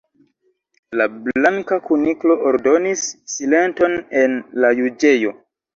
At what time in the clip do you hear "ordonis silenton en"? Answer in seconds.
2.55-4.39